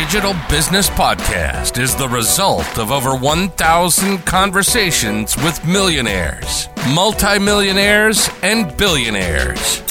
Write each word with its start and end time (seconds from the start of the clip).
Digital 0.00 0.34
Business 0.48 0.88
Podcast 0.88 1.78
is 1.78 1.94
the 1.94 2.08
result 2.08 2.78
of 2.78 2.90
over 2.90 3.14
1,000 3.14 4.18
conversations 4.20 5.36
with 5.36 5.62
millionaires, 5.66 6.70
multimillionaires, 6.94 8.30
and 8.42 8.74
billionaires. 8.78 9.82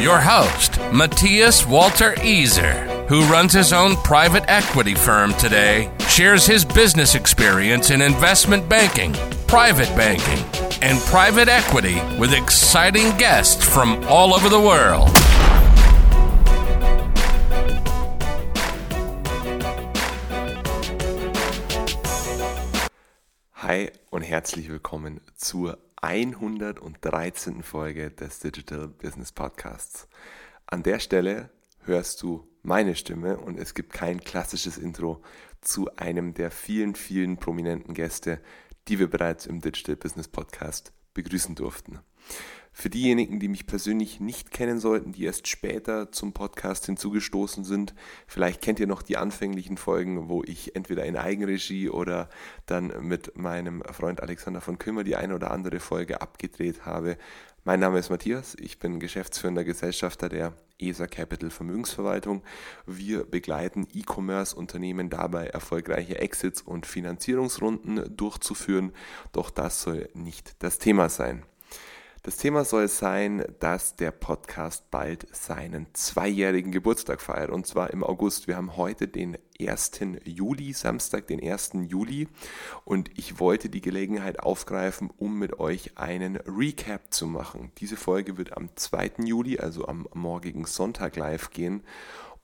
Your 0.00 0.18
host, 0.18 0.80
Matthias 0.92 1.64
Walter 1.64 2.14
Easer, 2.14 3.06
who 3.06 3.22
runs 3.26 3.52
his 3.52 3.72
own 3.72 3.94
private 3.98 4.44
equity 4.48 4.96
firm 4.96 5.32
today, 5.34 5.92
shares 6.08 6.44
his 6.44 6.64
business 6.64 7.14
experience 7.14 7.90
in 7.92 8.02
investment 8.02 8.68
banking, 8.68 9.12
private 9.46 9.94
banking, 9.96 10.44
and 10.82 10.98
private 11.02 11.48
equity 11.48 12.00
with 12.18 12.34
exciting 12.34 13.16
guests 13.16 13.64
from 13.64 14.04
all 14.08 14.34
over 14.34 14.48
the 14.48 14.60
world. 14.60 15.08
Hi 23.66 23.90
und 24.10 24.22
herzlich 24.22 24.68
willkommen 24.68 25.20
zur 25.34 25.78
113. 26.00 27.64
Folge 27.64 28.12
des 28.12 28.38
Digital 28.38 28.86
Business 28.86 29.32
Podcasts. 29.32 30.06
An 30.66 30.84
der 30.84 31.00
Stelle 31.00 31.50
hörst 31.80 32.22
du 32.22 32.46
meine 32.62 32.94
Stimme 32.94 33.38
und 33.38 33.58
es 33.58 33.74
gibt 33.74 33.92
kein 33.92 34.20
klassisches 34.20 34.78
Intro 34.78 35.20
zu 35.62 35.92
einem 35.96 36.32
der 36.32 36.52
vielen, 36.52 36.94
vielen 36.94 37.38
prominenten 37.38 37.92
Gäste, 37.92 38.40
die 38.86 39.00
wir 39.00 39.10
bereits 39.10 39.46
im 39.46 39.60
Digital 39.60 39.96
Business 39.96 40.28
Podcast 40.28 40.92
begrüßen 41.12 41.56
durften. 41.56 41.98
Für 42.78 42.90
diejenigen, 42.90 43.40
die 43.40 43.48
mich 43.48 43.66
persönlich 43.66 44.20
nicht 44.20 44.50
kennen 44.50 44.78
sollten, 44.80 45.12
die 45.12 45.24
erst 45.24 45.48
später 45.48 46.12
zum 46.12 46.34
Podcast 46.34 46.84
hinzugestoßen 46.84 47.64
sind, 47.64 47.94
vielleicht 48.26 48.60
kennt 48.60 48.78
ihr 48.78 48.86
noch 48.86 49.00
die 49.00 49.16
anfänglichen 49.16 49.78
Folgen, 49.78 50.28
wo 50.28 50.42
ich 50.44 50.76
entweder 50.76 51.06
in 51.06 51.16
Eigenregie 51.16 51.88
oder 51.88 52.28
dann 52.66 52.92
mit 53.00 53.34
meinem 53.34 53.82
Freund 53.92 54.20
Alexander 54.20 54.60
von 54.60 54.78
Kümmer 54.78 55.04
die 55.04 55.16
eine 55.16 55.34
oder 55.34 55.52
andere 55.52 55.80
Folge 55.80 56.20
abgedreht 56.20 56.84
habe. 56.84 57.16
Mein 57.64 57.80
Name 57.80 57.98
ist 57.98 58.10
Matthias, 58.10 58.54
ich 58.60 58.78
bin 58.78 59.00
geschäftsführender 59.00 59.64
Gesellschafter 59.64 60.28
der 60.28 60.52
ESA 60.78 61.06
Capital 61.06 61.48
Vermögensverwaltung. 61.48 62.42
Wir 62.84 63.24
begleiten 63.24 63.88
E-Commerce-Unternehmen 63.94 65.08
dabei, 65.08 65.46
erfolgreiche 65.46 66.18
Exits 66.18 66.60
und 66.60 66.84
Finanzierungsrunden 66.84 68.14
durchzuführen. 68.14 68.92
Doch 69.32 69.48
das 69.48 69.80
soll 69.80 70.10
nicht 70.12 70.62
das 70.62 70.78
Thema 70.78 71.08
sein. 71.08 71.42
Das 72.26 72.38
Thema 72.38 72.64
soll 72.64 72.88
sein, 72.88 73.44
dass 73.60 73.94
der 73.94 74.10
Podcast 74.10 74.90
bald 74.90 75.28
seinen 75.30 75.86
zweijährigen 75.92 76.72
Geburtstag 76.72 77.20
feiert 77.20 77.50
und 77.50 77.68
zwar 77.68 77.92
im 77.92 78.02
August. 78.02 78.48
Wir 78.48 78.56
haben 78.56 78.76
heute 78.76 79.06
den 79.06 79.38
1. 79.60 79.92
Juli, 80.24 80.72
Samstag, 80.72 81.28
den 81.28 81.40
1. 81.40 81.74
Juli 81.86 82.26
und 82.84 83.16
ich 83.16 83.38
wollte 83.38 83.68
die 83.68 83.80
Gelegenheit 83.80 84.40
aufgreifen, 84.40 85.10
um 85.16 85.38
mit 85.38 85.60
euch 85.60 85.98
einen 85.98 86.34
Recap 86.38 87.14
zu 87.14 87.28
machen. 87.28 87.70
Diese 87.78 87.96
Folge 87.96 88.36
wird 88.36 88.56
am 88.56 88.70
2. 88.74 89.12
Juli, 89.24 89.60
also 89.60 89.86
am 89.86 90.08
morgigen 90.12 90.64
Sonntag 90.64 91.14
live 91.14 91.50
gehen 91.50 91.84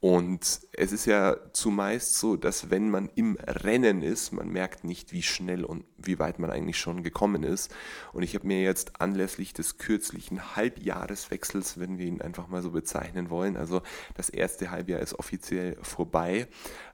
und 0.02 0.62
es 0.72 0.90
ist 0.90 1.06
ja 1.06 1.36
zumeist 1.52 2.16
so, 2.16 2.34
dass 2.34 2.70
wenn 2.70 2.90
man 2.90 3.08
im 3.14 3.36
Rennen 3.36 4.02
ist, 4.02 4.32
man 4.32 4.48
merkt 4.48 4.82
nicht, 4.82 5.12
wie 5.12 5.22
schnell 5.22 5.64
und 5.64 5.84
wie 5.96 6.18
weit 6.18 6.40
man 6.40 6.50
eigentlich 6.50 6.76
schon 6.76 7.04
gekommen 7.04 7.44
ist. 7.44 7.72
Und 8.12 8.24
ich 8.24 8.34
habe 8.34 8.48
mir 8.48 8.64
jetzt 8.64 9.00
anlässlich 9.00 9.52
des 9.52 9.78
kürzlichen 9.78 10.56
Halbjahreswechsels, 10.56 11.78
wenn 11.78 11.98
wir 11.98 12.06
ihn 12.06 12.20
einfach 12.20 12.48
mal 12.48 12.62
so 12.62 12.72
bezeichnen 12.72 13.30
wollen, 13.30 13.56
also 13.56 13.80
das 14.16 14.28
erste 14.28 14.72
Halbjahr 14.72 14.98
ist 14.98 15.16
offiziell 15.20 15.76
vorbei, 15.82 16.48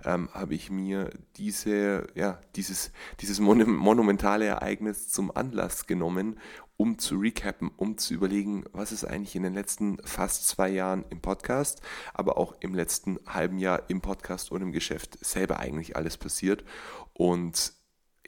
ähm, 0.04 0.28
habe 0.34 0.54
ich 0.54 0.70
mir 0.70 1.08
diese, 1.38 2.08
ja, 2.14 2.38
dieses, 2.56 2.92
dieses 3.22 3.40
monumentale 3.40 4.44
Ereignis 4.44 5.08
zum 5.08 5.34
Anlass 5.34 5.86
genommen, 5.86 6.38
um 6.78 6.98
zu 6.98 7.16
recappen, 7.16 7.70
um 7.76 7.98
zu 7.98 8.14
überlegen, 8.14 8.64
was 8.72 8.92
ist 8.92 9.04
eigentlich 9.04 9.36
in 9.36 9.42
den 9.42 9.52
letzten 9.52 9.98
fast 10.04 10.46
zwei 10.46 10.68
Jahren 10.70 11.04
im 11.10 11.20
Podcast, 11.20 11.82
aber 12.14 12.38
auch 12.38 12.54
im 12.60 12.74
letzten 12.74 13.18
halben 13.26 13.58
Jahr 13.58 13.90
im 13.90 14.00
Podcast 14.00 14.52
und 14.52 14.62
im 14.62 14.72
Geschäft 14.72 15.18
selber 15.20 15.58
eigentlich 15.58 15.96
alles 15.96 16.16
passiert. 16.16 16.64
Und 17.12 17.72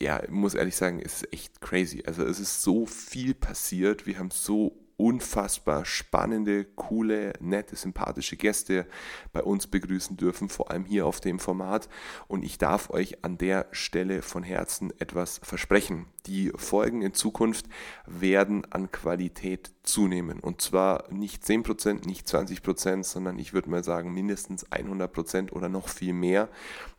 ja, 0.01 0.23
ich 0.23 0.31
muss 0.31 0.55
ehrlich 0.55 0.75
sagen, 0.75 1.01
es 1.01 1.23
ist 1.23 1.33
echt 1.33 1.61
crazy. 1.61 2.03
Also 2.05 2.25
es 2.25 2.41
ist 2.41 2.63
so 2.63 2.87
viel 2.87 3.35
passiert, 3.35 4.07
wir 4.07 4.19
haben 4.19 4.33
so 4.33 4.77
unfassbar 5.01 5.87
spannende, 5.87 6.67
coole, 6.67 7.33
nette, 7.41 7.75
sympathische 7.75 8.37
Gäste 8.37 8.87
bei 9.33 9.43
uns 9.43 9.67
begrüßen 9.67 10.19
dürfen, 10.19 10.51
vor 10.51 10.71
allem 10.71 10.85
hier 10.85 11.07
auf 11.07 11.21
dem 11.21 11.39
Format. 11.39 11.89
Und 12.29 12.45
ich 12.45 12.59
darf 12.59 12.91
euch 12.91 13.25
an 13.25 13.39
der 13.39 13.67
Stelle 13.73 14.21
von 14.21 14.43
Herzen 14.43 14.93
etwas 15.01 15.41
versprechen. 15.43 16.05
Die 16.27 16.53
Folgen 16.55 17.01
in 17.01 17.15
Zukunft 17.15 17.65
werden 18.07 18.71
an 18.71 18.93
Qualität 18.93 19.73
zunehmen. 19.85 20.39
Und 20.39 20.61
zwar 20.61 21.11
nicht 21.11 21.45
10%, 21.45 22.07
nicht 22.07 22.27
20%, 22.27 23.03
sondern 23.05 23.39
ich 23.39 23.55
würde 23.55 23.71
mal 23.71 23.83
sagen 23.83 24.13
mindestens 24.13 24.67
100% 24.71 25.53
oder 25.53 25.71
noch 25.71 25.89
viel 25.89 26.13
mehr. 26.13 26.51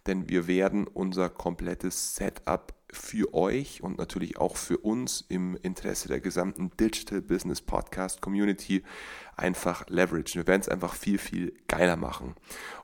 Denn 0.07 0.27
wir 0.27 0.47
werden 0.47 0.87
unser 0.87 1.29
komplettes 1.29 2.15
Setup 2.15 2.73
für 2.91 3.33
euch 3.33 3.81
und 3.83 3.97
natürlich 3.97 4.37
auch 4.37 4.57
für 4.57 4.77
uns 4.77 5.25
im 5.29 5.57
Interesse 5.61 6.07
der 6.07 6.19
gesamten 6.19 6.71
Digital 6.79 7.21
Business 7.21 7.61
Podcast 7.61 8.21
Community 8.21 8.83
einfach 9.35 9.87
leveragen. 9.87 10.33
Wir 10.33 10.47
werden 10.47 10.61
es 10.61 10.69
einfach 10.69 10.93
viel, 10.93 11.17
viel 11.17 11.53
geiler 11.67 11.95
machen. 11.95 12.35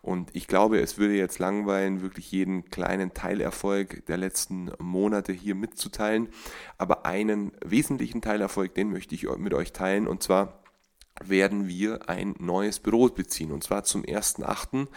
Und 0.01 0.35
ich 0.35 0.47
glaube, 0.47 0.79
es 0.79 0.97
würde 0.97 1.15
jetzt 1.15 1.39
langweilen, 1.39 2.01
wirklich 2.01 2.31
jeden 2.31 2.65
kleinen 2.69 3.13
Teilerfolg 3.13 4.05
der 4.07 4.17
letzten 4.17 4.71
Monate 4.79 5.33
hier 5.33 5.55
mitzuteilen. 5.55 6.29
Aber 6.77 7.05
einen 7.05 7.51
wesentlichen 7.63 8.21
Teilerfolg, 8.21 8.73
den 8.75 8.91
möchte 8.91 9.15
ich 9.15 9.27
mit 9.37 9.53
euch 9.53 9.73
teilen. 9.73 10.07
Und 10.07 10.23
zwar 10.23 10.59
werden 11.23 11.67
wir 11.67 12.09
ein 12.09 12.35
neues 12.39 12.79
Büro 12.79 13.07
beziehen 13.09 13.51
und 13.51 13.63
zwar 13.63 13.83
zum 13.83 14.03
1.8. 14.03 14.87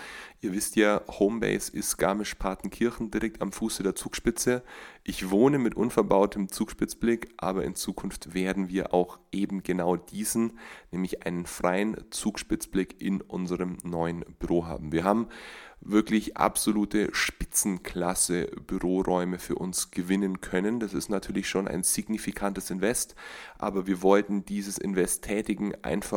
Ihr 0.42 0.52
wisst 0.52 0.76
ja, 0.76 1.02
Homebase 1.06 1.72
ist 1.72 1.98
Garmisch-Partenkirchen 1.98 3.10
direkt 3.10 3.42
am 3.42 3.52
Fuße 3.52 3.82
der 3.82 3.94
Zugspitze. 3.94 4.62
Ich 5.04 5.30
wohne 5.30 5.58
mit 5.58 5.74
unverbautem 5.74 6.48
Zugspitzblick, 6.48 7.28
aber 7.36 7.64
in 7.64 7.74
Zukunft 7.74 8.34
werden 8.34 8.68
wir 8.68 8.94
auch 8.94 9.18
eben 9.32 9.62
genau 9.62 9.96
diesen, 9.96 10.58
nämlich 10.90 11.26
einen 11.26 11.46
freien 11.46 11.96
Zugspitzblick 12.10 13.00
in 13.00 13.20
unserem 13.20 13.78
neuen 13.82 14.24
Büro 14.38 14.66
haben. 14.66 14.92
Wir 14.92 15.04
haben 15.04 15.28
wirklich 15.80 16.36
absolute 16.36 17.08
Spitzenklasse 17.12 18.48
Büroräume 18.66 19.38
für 19.38 19.54
uns 19.54 19.90
gewinnen 19.90 20.40
können. 20.40 20.78
Das 20.78 20.92
ist 20.92 21.08
natürlich 21.08 21.48
schon 21.48 21.66
ein 21.66 21.82
signifikantes 21.82 22.70
Invest, 22.70 23.14
aber 23.58 23.86
wir 23.86 24.02
wollten 24.02 24.44
dieses 24.44 24.78
Invest 24.78 25.24
tätigen 25.24 25.74
einfach 25.82 26.09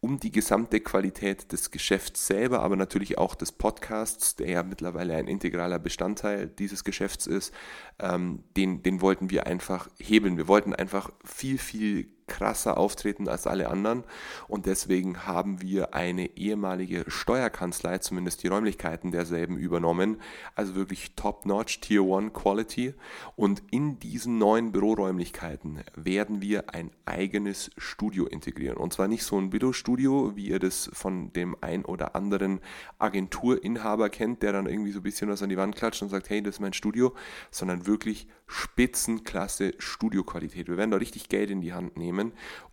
um 0.00 0.18
die 0.18 0.30
gesamte 0.30 0.80
Qualität 0.80 1.52
des 1.52 1.70
Geschäfts 1.70 2.26
selber, 2.26 2.60
aber 2.60 2.76
natürlich 2.76 3.18
auch 3.18 3.34
des 3.34 3.52
Podcasts, 3.52 4.34
der 4.34 4.48
ja 4.48 4.62
mittlerweile 4.62 5.14
ein 5.14 5.28
integraler 5.28 5.78
Bestandteil 5.78 6.46
dieses 6.46 6.84
Geschäfts 6.84 7.26
ist, 7.26 7.52
ähm, 7.98 8.42
den, 8.56 8.82
den 8.82 9.02
wollten 9.02 9.28
wir 9.28 9.46
einfach 9.46 9.88
hebeln. 9.98 10.38
Wir 10.38 10.48
wollten 10.48 10.74
einfach 10.74 11.10
viel, 11.22 11.58
viel 11.58 12.08
krasser 12.30 12.78
auftreten 12.78 13.28
als 13.28 13.46
alle 13.46 13.68
anderen. 13.68 14.04
Und 14.48 14.64
deswegen 14.64 15.26
haben 15.26 15.60
wir 15.60 15.94
eine 15.94 16.36
ehemalige 16.38 17.04
Steuerkanzlei, 17.08 17.98
zumindest 17.98 18.42
die 18.42 18.48
Räumlichkeiten 18.48 19.10
derselben 19.10 19.58
übernommen, 19.58 20.18
also 20.54 20.76
wirklich 20.76 21.14
top-notch, 21.16 21.80
Tier 21.80 22.02
1 22.02 22.32
Quality. 22.32 22.94
Und 23.36 23.62
in 23.70 23.98
diesen 23.98 24.38
neuen 24.38 24.72
Büroräumlichkeiten 24.72 25.80
werden 25.96 26.40
wir 26.40 26.72
ein 26.72 26.90
eigenes 27.04 27.70
Studio 27.76 28.26
integrieren. 28.26 28.78
Und 28.78 28.92
zwar 28.94 29.08
nicht 29.08 29.24
so 29.24 29.36
ein 29.36 29.50
Billo-Studio, 29.50 30.36
wie 30.36 30.48
ihr 30.48 30.60
das 30.60 30.88
von 30.92 31.32
dem 31.32 31.56
ein 31.60 31.84
oder 31.84 32.14
anderen 32.14 32.60
Agenturinhaber 32.98 34.08
kennt, 34.08 34.42
der 34.42 34.52
dann 34.52 34.66
irgendwie 34.66 34.92
so 34.92 35.00
ein 35.00 35.02
bisschen 35.02 35.28
was 35.28 35.42
an 35.42 35.48
die 35.48 35.56
Wand 35.56 35.74
klatscht 35.74 36.02
und 36.02 36.08
sagt, 36.08 36.30
hey, 36.30 36.42
das 36.42 36.54
ist 36.56 36.60
mein 36.60 36.72
Studio, 36.72 37.12
sondern 37.50 37.86
wirklich 37.86 38.28
Spitzenklasse 38.46 39.74
Studioqualität. 39.78 40.68
Wir 40.68 40.76
werden 40.76 40.90
da 40.90 40.96
richtig 40.96 41.28
Geld 41.28 41.50
in 41.50 41.60
die 41.60 41.72
Hand 41.72 41.96
nehmen 41.96 42.19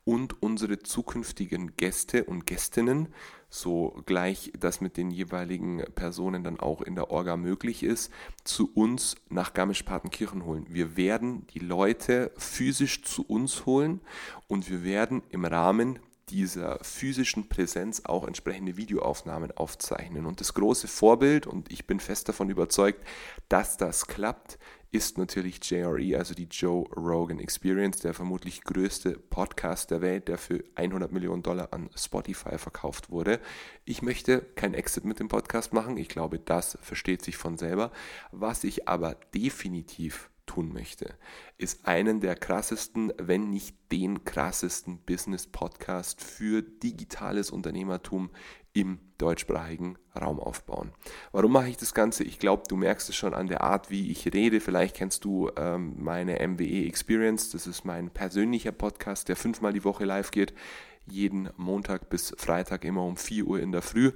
und 0.05 0.41
unsere 0.41 0.79
zukünftigen 0.79 1.75
Gäste 1.75 2.23
und 2.23 2.45
Gästinnen, 2.47 3.09
so 3.49 4.01
gleich 4.05 4.51
das 4.59 4.81
mit 4.81 4.97
den 4.97 5.11
jeweiligen 5.11 5.83
Personen 5.95 6.44
dann 6.44 6.59
auch 6.59 6.81
in 6.81 6.95
der 6.95 7.11
Orga 7.11 7.38
möglich 7.38 7.83
ist, 7.83 8.11
zu 8.44 8.71
uns 8.73 9.15
nach 9.29 9.53
Garmisch-Partenkirchen 9.53 10.45
holen. 10.45 10.65
Wir 10.69 10.97
werden 10.97 11.47
die 11.47 11.59
Leute 11.59 12.31
physisch 12.38 13.03
zu 13.03 13.23
uns 13.23 13.65
holen 13.65 14.01
und 14.47 14.69
wir 14.69 14.83
werden 14.83 15.23
im 15.29 15.45
Rahmen 15.45 15.99
dieser 16.29 16.79
physischen 16.83 17.50
Präsenz 17.50 18.01
auch 18.06 18.27
entsprechende 18.27 18.77
Videoaufnahmen 18.77 19.51
aufzeichnen. 19.51 20.25
Und 20.25 20.39
das 20.41 20.53
große 20.53 20.88
Vorbild, 20.88 21.47
und 21.47 21.71
ich 21.71 21.88
bin 21.88 22.00
fest 22.00 22.29
davon 22.29 22.50
überzeugt, 22.50 23.06
dass 23.50 23.77
das 23.77 24.07
klappt, 24.07 24.59
ist 24.91 25.18
natürlich 25.18 25.59
JRE, 25.69 26.18
also 26.18 26.33
die 26.33 26.47
Joe 26.50 26.85
Rogan 26.95 27.39
Experience, 27.39 28.00
der 28.00 28.13
vermutlich 28.13 28.63
größte 28.63 29.12
Podcast 29.12 29.91
der 29.91 30.01
Welt, 30.01 30.27
der 30.27 30.38
für 30.38 30.63
100 30.75 31.12
Millionen 31.12 31.44
Dollar 31.44 31.74
an 31.74 31.89
Spotify 31.95 32.57
verkauft 32.57 33.09
wurde. 33.09 33.39
Ich 33.83 34.01
möchte 34.01 34.41
kein 34.56 34.73
Exit 34.73 35.03
mit 35.03 35.19
dem 35.19 35.27
Podcast 35.27 35.73
machen. 35.73 35.97
Ich 35.97 36.07
glaube, 36.07 36.39
das 36.39 36.77
versteht 36.81 37.21
sich 37.21 37.35
von 37.35 37.57
selber. 37.57 37.91
Was 38.31 38.63
ich 38.63 38.88
aber 38.88 39.15
definitiv 39.33 40.30
tun 40.47 40.73
möchte, 40.73 41.13
ist 41.59 41.85
einen 41.85 42.19
der 42.19 42.35
krassesten, 42.35 43.13
wenn 43.19 43.51
nicht 43.51 43.75
den 43.91 44.23
krassesten 44.23 44.97
Business-Podcast 44.99 46.23
für 46.23 46.63
digitales 46.63 47.51
Unternehmertum 47.51 48.31
im 48.73 48.99
deutschsprachigen 49.17 49.97
Raum 50.19 50.39
aufbauen. 50.39 50.91
Warum 51.31 51.51
mache 51.51 51.69
ich 51.69 51.77
das 51.77 51.94
Ganze? 51.94 52.23
Ich 52.23 52.39
glaube, 52.39 52.63
du 52.67 52.75
merkst 52.75 53.09
es 53.09 53.15
schon 53.15 53.33
an 53.33 53.47
der 53.47 53.61
Art, 53.61 53.89
wie 53.89 54.11
ich 54.11 54.33
rede. 54.33 54.59
Vielleicht 54.59 54.95
kennst 54.95 55.23
du 55.25 55.51
ähm, 55.55 55.95
meine 55.97 56.47
MWE 56.47 56.85
Experience. 56.85 57.51
Das 57.51 57.67
ist 57.67 57.85
mein 57.85 58.09
persönlicher 58.11 58.71
Podcast, 58.71 59.29
der 59.29 59.35
fünfmal 59.35 59.73
die 59.73 59.83
Woche 59.83 60.05
live 60.05 60.31
geht 60.31 60.53
jeden 61.09 61.50
Montag 61.57 62.09
bis 62.09 62.33
Freitag 62.38 62.86
immer 62.86 63.04
um 63.04 63.18
4 63.18 63.45
Uhr 63.45 63.59
in 63.59 63.71
der 63.71 63.81
Früh. 63.81 64.12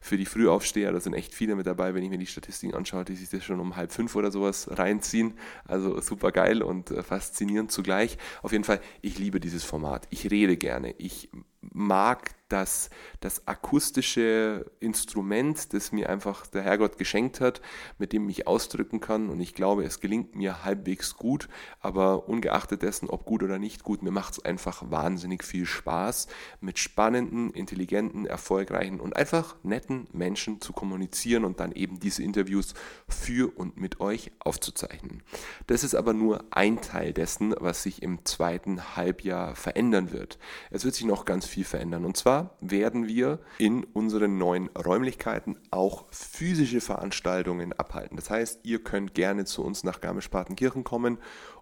Für 0.00 0.16
die 0.16 0.26
Frühaufsteher, 0.26 0.92
da 0.92 1.00
sind 1.00 1.14
echt 1.14 1.34
viele 1.34 1.54
mit 1.54 1.66
dabei, 1.66 1.94
wenn 1.94 2.02
ich 2.02 2.10
mir 2.10 2.18
die 2.18 2.26
Statistiken 2.26 2.74
anschaue, 2.74 3.04
die 3.04 3.14
sich 3.14 3.28
das 3.28 3.44
schon 3.44 3.60
um 3.60 3.76
halb 3.76 3.92
fünf 3.92 4.16
oder 4.16 4.30
sowas 4.30 4.68
reinziehen. 4.70 5.34
Also 5.64 6.00
super 6.00 6.32
geil 6.32 6.62
und 6.62 6.90
äh, 6.90 7.02
faszinierend 7.02 7.70
zugleich. 7.72 8.18
Auf 8.42 8.52
jeden 8.52 8.64
Fall, 8.64 8.80
ich 9.00 9.18
liebe 9.18 9.40
dieses 9.40 9.64
Format. 9.64 10.06
Ich 10.10 10.30
rede 10.30 10.56
gerne. 10.56 10.94
Ich 10.98 11.30
mag 11.60 12.34
das, 12.52 12.90
das 13.20 13.48
akustische 13.48 14.70
Instrument, 14.78 15.72
das 15.72 15.90
mir 15.90 16.10
einfach 16.10 16.46
der 16.46 16.62
Herrgott 16.62 16.98
geschenkt 16.98 17.40
hat, 17.40 17.62
mit 17.98 18.12
dem 18.12 18.28
ich 18.28 18.46
ausdrücken 18.46 19.00
kann. 19.00 19.30
Und 19.30 19.40
ich 19.40 19.54
glaube, 19.54 19.84
es 19.84 20.00
gelingt 20.00 20.36
mir 20.36 20.64
halbwegs 20.64 21.16
gut. 21.16 21.48
Aber 21.80 22.28
ungeachtet 22.28 22.82
dessen, 22.82 23.08
ob 23.08 23.24
gut 23.24 23.42
oder 23.42 23.58
nicht 23.58 23.82
gut, 23.84 24.02
mir 24.02 24.10
macht 24.10 24.34
es 24.34 24.44
einfach 24.44 24.90
wahnsinnig 24.90 25.44
viel 25.44 25.64
Spaß, 25.64 26.28
mit 26.60 26.78
spannenden, 26.78 27.50
intelligenten, 27.50 28.26
erfolgreichen 28.26 29.00
und 29.00 29.16
einfach 29.16 29.56
netten 29.62 30.06
Menschen 30.12 30.60
zu 30.60 30.72
kommunizieren 30.72 31.44
und 31.44 31.60
dann 31.60 31.72
eben 31.72 32.00
diese 32.00 32.22
Interviews 32.22 32.74
für 33.08 33.56
und 33.56 33.78
mit 33.78 34.00
euch 34.00 34.30
aufzuzeichnen. 34.40 35.22
Das 35.66 35.84
ist 35.84 35.94
aber 35.94 36.12
nur 36.12 36.44
ein 36.50 36.80
Teil 36.82 37.12
dessen, 37.12 37.54
was 37.58 37.82
sich 37.82 38.02
im 38.02 38.24
zweiten 38.24 38.96
Halbjahr 38.96 39.54
verändern 39.54 40.12
wird. 40.12 40.38
Es 40.70 40.84
wird 40.84 40.94
sich 40.94 41.06
noch 41.06 41.24
ganz 41.24 41.46
viel 41.46 41.64
verändern. 41.64 42.04
Und 42.04 42.16
zwar 42.16 42.41
werden 42.60 43.06
wir 43.06 43.40
in 43.58 43.84
unseren 43.84 44.38
neuen 44.38 44.68
Räumlichkeiten 44.68 45.58
auch 45.70 46.06
physische 46.10 46.80
Veranstaltungen 46.80 47.72
abhalten. 47.72 48.16
Das 48.16 48.30
heißt, 48.30 48.60
ihr 48.64 48.82
könnt 48.82 49.14
gerne 49.14 49.44
zu 49.44 49.64
uns 49.64 49.84
nach 49.84 50.00
Garmisch-Partenkirchen 50.00 50.84
kommen 50.84 51.18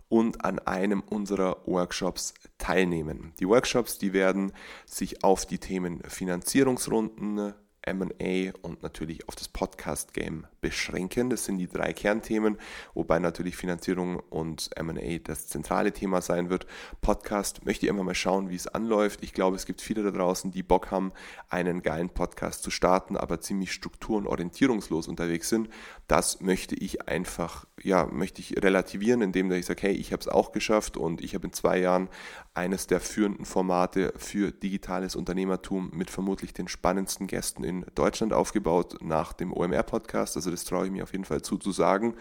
und 0.09 0.45
an 0.45 0.59
einem 0.59 1.01
unserer 1.01 1.59
Workshops 1.67 2.35
teilnehmen. 2.59 3.33
Die 3.41 3.49
Workshops, 3.49 3.99
die 3.99 4.13
werden 4.13 4.53
sich 4.85 5.25
auf 5.25 5.47
die 5.47 5.59
Themen 5.59 6.03
Finanzierungsrunden, 6.03 7.55
MA 7.87 8.53
und 8.63 8.83
natürlich 8.83 9.29
auf 9.29 9.37
das 9.37 9.49
Podcast-Game 9.49 10.47
beschränken. 10.61 11.31
Das 11.31 11.45
sind 11.45 11.59
die 11.59 11.67
drei 11.67 11.93
Kernthemen, 11.93 12.59
wobei 12.95 13.19
natürlich 13.19 13.57
Finanzierung 13.57 14.21
und 14.31 14.71
MA 14.81 15.19
das 15.25 15.47
zentrale 15.47 15.93
Thema 15.93 16.21
sein 16.21 16.51
wird. 16.51 16.67
Podcast 17.01 17.65
möchte 17.65 17.87
ich 17.87 17.91
immer 17.91 18.05
mal 18.05 18.15
schauen, 18.15 18.51
wie 18.51 18.57
es 18.57 18.67
anläuft. 18.67 19.23
Ich 19.23 19.33
glaube, 19.33 19.57
es 19.57 19.67
gibt 19.67 19.81
viele 19.81 20.03
da 20.03 20.11
draußen, 20.11 20.51
die 20.51 20.63
Bock 20.63 20.91
haben, 20.91 21.13
einen 21.49 21.83
geilen 21.83 22.11
Podcast 22.11 22.63
zu 22.63 22.71
starten, 22.71 23.17
aber 23.17 23.41
ziemlich 23.41 23.73
struktur- 23.73 24.19
und 24.19 24.27
orientierungslos 24.27 25.09
unterwegs 25.09 25.49
sind. 25.49 25.71
Das 26.07 26.41
möchte 26.41 26.75
ich 26.75 27.09
einfach, 27.09 27.67
ja, 27.83 28.07
möchte 28.07 28.41
ich 28.41 28.63
relativieren, 28.63 29.23
indem 29.23 29.51
ich 29.53 29.67
sage, 29.67 29.83
hey, 29.83 29.93
ich 29.93 30.13
habe 30.13 30.21
es 30.21 30.29
auch 30.29 30.53
geschafft 30.53 30.97
und 30.97 31.23
ich 31.23 31.35
habe 31.35 31.47
in 31.47 31.53
zwei 31.53 31.79
Jahren 31.79 32.09
eines 32.53 32.87
der 32.87 33.01
führenden 33.01 33.45
Formate 33.45 34.13
für 34.17 34.51
digitales 34.51 35.17
Unternehmertum 35.17 35.91
mit 35.95 36.11
vermutlich 36.11 36.53
den 36.53 36.69
spannendsten 36.69 37.27
Gästen 37.27 37.65
in 37.65 37.80
Deutschland 37.95 38.33
aufgebaut 38.33 38.99
nach 39.03 39.33
dem 39.33 39.53
OMR-Podcast. 39.53 40.37
Also 40.37 40.51
das 40.51 40.65
traue 40.65 40.87
ich 40.87 40.93
mir 40.93 41.03
auf 41.03 41.13
jeden 41.13 41.25
Fall 41.25 41.43
zu 41.43 41.59
zu 41.59 41.73
sagen. 41.73 42.15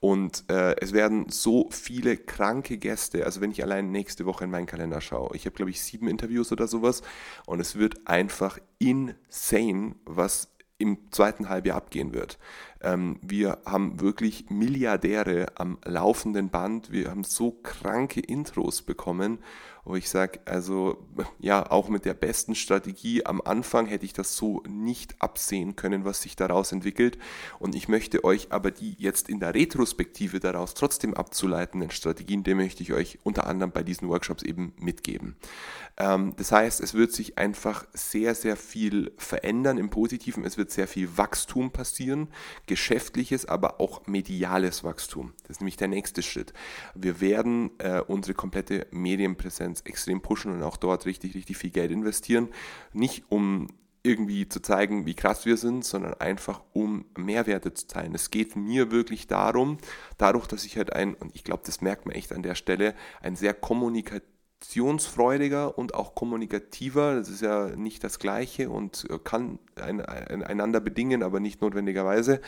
Und 0.00 0.44
äh, 0.48 0.76
es 0.80 0.92
werden 0.92 1.28
so 1.28 1.68
viele 1.70 2.16
kranke 2.16 2.78
Gäste, 2.78 3.24
also 3.24 3.40
wenn 3.40 3.50
ich 3.50 3.62
allein 3.62 3.90
nächste 3.90 4.26
Woche 4.26 4.44
in 4.44 4.50
meinen 4.50 4.66
Kalender 4.66 5.00
schaue, 5.00 5.34
ich 5.34 5.46
habe 5.46 5.56
glaube 5.56 5.70
ich 5.70 5.82
sieben 5.82 6.08
Interviews 6.08 6.52
oder 6.52 6.68
sowas 6.68 7.02
und 7.46 7.60
es 7.60 7.76
wird 7.76 8.06
einfach 8.06 8.58
insane, 8.78 9.96
was 10.04 10.48
im 10.78 11.10
zweiten 11.10 11.48
Halbjahr 11.48 11.76
abgehen 11.76 12.14
wird. 12.14 12.38
Ähm, 12.80 13.18
wir 13.20 13.58
haben 13.66 14.00
wirklich 14.00 14.48
Milliardäre 14.48 15.46
am 15.56 15.78
laufenden 15.84 16.50
Band. 16.50 16.92
Wir 16.92 17.10
haben 17.10 17.24
so 17.24 17.50
kranke 17.50 18.20
Intros 18.20 18.82
bekommen, 18.82 19.40
wo 19.88 19.96
ich 19.96 20.08
sage, 20.10 20.40
also 20.44 20.98
ja, 21.40 21.70
auch 21.70 21.88
mit 21.88 22.04
der 22.04 22.14
besten 22.14 22.54
Strategie 22.54 23.24
am 23.24 23.40
Anfang 23.40 23.86
hätte 23.86 24.04
ich 24.04 24.12
das 24.12 24.36
so 24.36 24.62
nicht 24.68 25.20
absehen 25.20 25.76
können, 25.76 26.04
was 26.04 26.22
sich 26.22 26.36
daraus 26.36 26.72
entwickelt. 26.72 27.18
Und 27.58 27.74
ich 27.74 27.88
möchte 27.88 28.22
euch 28.22 28.52
aber 28.52 28.70
die 28.70 28.94
jetzt 28.98 29.28
in 29.28 29.40
der 29.40 29.54
Retrospektive 29.54 30.40
daraus 30.40 30.74
trotzdem 30.74 31.14
abzuleitenden 31.14 31.90
Strategien, 31.90 32.44
die 32.44 32.54
möchte 32.54 32.82
ich 32.82 32.92
euch 32.92 33.18
unter 33.22 33.46
anderem 33.46 33.72
bei 33.72 33.82
diesen 33.82 34.08
Workshops 34.08 34.42
eben 34.42 34.74
mitgeben. 34.78 35.36
Ähm, 35.98 36.34
das 36.36 36.52
heißt, 36.52 36.80
es 36.80 36.94
wird 36.94 37.12
sich 37.12 37.38
einfach 37.38 37.84
sehr, 37.92 38.34
sehr 38.34 38.56
viel 38.56 39.12
verändern 39.16 39.78
im 39.78 39.90
Positiven. 39.90 40.44
Es 40.44 40.56
wird 40.56 40.70
sehr 40.70 40.86
viel 40.86 41.16
Wachstum 41.16 41.70
passieren 41.72 42.28
geschäftliches, 42.66 43.46
aber 43.46 43.80
auch 43.80 44.06
mediales 44.06 44.84
Wachstum. 44.84 45.32
Das 45.42 45.56
ist 45.56 45.60
nämlich 45.60 45.76
der 45.76 45.88
nächste 45.88 46.22
Schritt. 46.22 46.52
Wir 46.94 47.20
werden 47.20 47.70
äh, 47.78 48.00
unsere 48.00 48.34
komplette 48.34 48.86
Medienpräsenz 48.90 49.77
extrem 49.82 50.20
pushen 50.20 50.52
und 50.52 50.62
auch 50.62 50.76
dort 50.76 51.06
richtig, 51.06 51.34
richtig 51.34 51.56
viel 51.56 51.70
Geld 51.70 51.90
investieren. 51.90 52.48
Nicht 52.92 53.24
um 53.28 53.68
irgendwie 54.02 54.48
zu 54.48 54.60
zeigen, 54.60 55.06
wie 55.06 55.14
krass 55.14 55.46
wir 55.46 55.56
sind, 55.56 55.84
sondern 55.84 56.14
einfach 56.14 56.62
um 56.72 57.04
Mehrwerte 57.16 57.74
zu 57.74 57.86
teilen. 57.86 58.14
Es 58.14 58.30
geht 58.30 58.56
mir 58.56 58.90
wirklich 58.90 59.26
darum, 59.26 59.78
dadurch, 60.16 60.46
dass 60.46 60.64
ich 60.64 60.78
halt 60.78 60.92
ein, 60.92 61.14
und 61.14 61.34
ich 61.34 61.44
glaube, 61.44 61.62
das 61.66 61.80
merkt 61.80 62.06
man 62.06 62.14
echt 62.14 62.32
an 62.32 62.42
der 62.42 62.54
Stelle, 62.54 62.94
ein 63.20 63.36
sehr 63.36 63.54
kommunikationsfreudiger 63.54 65.76
und 65.76 65.94
auch 65.94 66.14
kommunikativer. 66.14 67.16
Das 67.16 67.28
ist 67.28 67.42
ja 67.42 67.76
nicht 67.76 68.02
das 68.04 68.18
Gleiche 68.18 68.70
und 68.70 69.06
kann 69.24 69.58
ein, 69.76 70.00
ein, 70.00 70.42
einander 70.42 70.80
bedingen, 70.80 71.22
aber 71.22 71.40
nicht 71.40 71.60
notwendigerweise. 71.60 72.40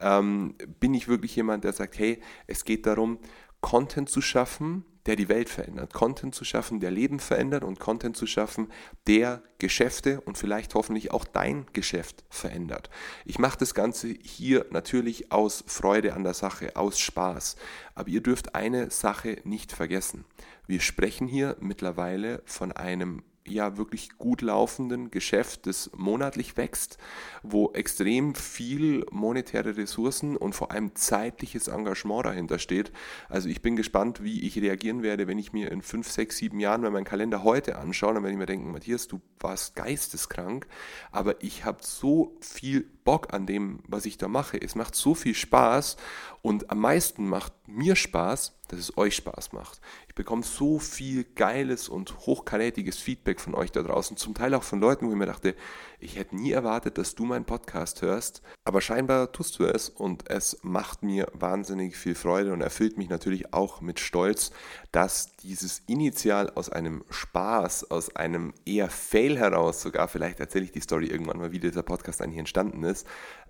Ähm, 0.00 0.54
bin 0.78 0.94
ich 0.94 1.08
wirklich 1.08 1.34
jemand, 1.36 1.64
der 1.64 1.72
sagt, 1.72 1.98
hey, 1.98 2.20
es 2.46 2.64
geht 2.64 2.86
darum, 2.86 3.18
Content 3.60 4.08
zu 4.08 4.20
schaffen, 4.20 4.84
der 5.06 5.16
die 5.16 5.28
Welt 5.28 5.48
verändert. 5.48 5.92
Content 5.92 6.34
zu 6.34 6.44
schaffen, 6.44 6.80
der 6.80 6.90
Leben 6.90 7.20
verändert 7.20 7.64
und 7.64 7.80
Content 7.80 8.16
zu 8.16 8.26
schaffen, 8.26 8.68
der 9.06 9.42
Geschäfte 9.58 10.20
und 10.22 10.38
vielleicht 10.38 10.74
hoffentlich 10.74 11.12
auch 11.12 11.24
dein 11.24 11.66
Geschäft 11.72 12.24
verändert. 12.28 12.90
Ich 13.24 13.38
mache 13.38 13.58
das 13.58 13.74
Ganze 13.74 14.08
hier 14.08 14.66
natürlich 14.70 15.32
aus 15.32 15.64
Freude 15.66 16.14
an 16.14 16.24
der 16.24 16.34
Sache, 16.34 16.76
aus 16.76 16.98
Spaß. 16.98 17.56
Aber 17.94 18.08
ihr 18.08 18.22
dürft 18.22 18.54
eine 18.54 18.90
Sache 18.90 19.38
nicht 19.44 19.72
vergessen. 19.72 20.24
Wir 20.66 20.80
sprechen 20.80 21.26
hier 21.26 21.56
mittlerweile 21.60 22.42
von 22.44 22.72
einem 22.72 23.22
ja 23.50 23.76
wirklich 23.76 24.16
gut 24.18 24.42
laufenden 24.42 25.10
Geschäft, 25.10 25.66
das 25.66 25.90
monatlich 25.96 26.56
wächst, 26.56 26.98
wo 27.42 27.72
extrem 27.72 28.34
viel 28.34 29.04
monetäre 29.10 29.76
Ressourcen 29.76 30.36
und 30.36 30.54
vor 30.54 30.70
allem 30.70 30.94
zeitliches 30.94 31.68
Engagement 31.68 32.26
dahinter 32.26 32.58
steht. 32.58 32.92
Also 33.28 33.48
ich 33.48 33.62
bin 33.62 33.76
gespannt, 33.76 34.22
wie 34.22 34.46
ich 34.46 34.60
reagieren 34.60 35.02
werde, 35.02 35.26
wenn 35.26 35.38
ich 35.38 35.52
mir 35.52 35.70
in 35.70 35.82
fünf, 35.82 36.10
sechs, 36.10 36.36
sieben 36.38 36.60
Jahren 36.60 36.80
meinen 36.80 37.04
Kalender 37.04 37.44
heute 37.44 37.76
anschaue, 37.76 38.14
dann 38.14 38.22
werde 38.22 38.32
ich 38.32 38.38
mir 38.38 38.46
denken, 38.46 38.72
Matthias, 38.72 39.08
du 39.08 39.20
warst 39.40 39.76
geisteskrank, 39.76 40.66
aber 41.10 41.42
ich 41.42 41.64
habe 41.64 41.78
so 41.82 42.36
viel 42.40 42.88
Bock 43.08 43.32
an 43.32 43.46
dem, 43.46 43.78
was 43.88 44.04
ich 44.04 44.18
da 44.18 44.28
mache. 44.28 44.60
Es 44.60 44.74
macht 44.74 44.94
so 44.94 45.14
viel 45.14 45.34
Spaß 45.34 45.96
und 46.42 46.70
am 46.70 46.80
meisten 46.80 47.26
macht 47.26 47.54
mir 47.66 47.96
Spaß, 47.96 48.58
dass 48.68 48.78
es 48.78 48.96
euch 48.96 49.16
Spaß 49.16 49.52
macht. 49.52 49.80
Ich 50.08 50.14
bekomme 50.14 50.42
so 50.42 50.78
viel 50.78 51.24
geiles 51.24 51.88
und 51.88 52.18
hochkarätiges 52.20 52.98
Feedback 52.98 53.40
von 53.40 53.54
euch 53.54 53.72
da 53.72 53.82
draußen, 53.82 54.16
zum 54.16 54.34
Teil 54.34 54.54
auch 54.54 54.62
von 54.62 54.80
Leuten, 54.80 55.06
wo 55.06 55.10
ich 55.10 55.16
mir 55.16 55.26
dachte, 55.26 55.54
ich 56.00 56.16
hätte 56.16 56.36
nie 56.36 56.52
erwartet, 56.52 56.98
dass 56.98 57.14
du 57.14 57.24
meinen 57.24 57.44
Podcast 57.44 58.02
hörst, 58.02 58.42
aber 58.64 58.80
scheinbar 58.80 59.32
tust 59.32 59.58
du 59.58 59.64
es 59.64 59.88
und 59.88 60.28
es 60.30 60.58
macht 60.62 61.02
mir 61.02 61.28
wahnsinnig 61.32 61.96
viel 61.96 62.14
Freude 62.14 62.52
und 62.52 62.60
erfüllt 62.60 62.98
mich 62.98 63.08
natürlich 63.08 63.52
auch 63.52 63.80
mit 63.80 64.00
Stolz, 64.00 64.50
dass 64.92 65.36
dieses 65.36 65.80
initial 65.86 66.50
aus 66.50 66.68
einem 66.68 67.04
Spaß, 67.10 67.90
aus 67.90 68.14
einem 68.14 68.54
eher 68.64 68.90
Fail 68.90 69.38
heraus, 69.38 69.82
sogar 69.82 70.08
vielleicht 70.08 70.40
erzähle 70.40 70.64
ich 70.64 70.72
die 70.72 70.80
Story 70.80 71.06
irgendwann 71.06 71.38
mal, 71.38 71.52
wie 71.52 71.60
dieser 71.60 71.82
Podcast 71.82 72.22
eigentlich 72.22 72.38
entstanden 72.38 72.84
ist, 72.84 72.97